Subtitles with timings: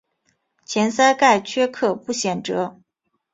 [0.65, 2.81] 前鳃盖缺刻不显着。